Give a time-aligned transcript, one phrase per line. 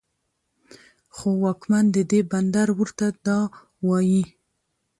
[1.15, 3.39] خو واکمن د دې بندر ورته دا
[3.87, 4.23] وايي